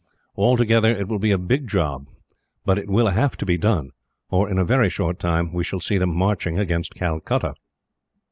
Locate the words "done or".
3.55-4.49